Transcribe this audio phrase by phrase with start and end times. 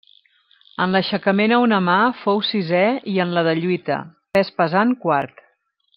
[0.85, 2.83] En l'aixecament a una mà fou sisè
[3.15, 3.99] i en la de lluita,
[4.39, 5.45] pes pesant quart.